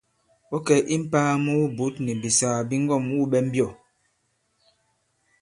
[0.55, 3.69] Ɔ̌ kɛ̀ i mpāa mu wubǔt nì bìsàgà bi ŋgɔ᷇m wû ɓɛ mbyɔ̂?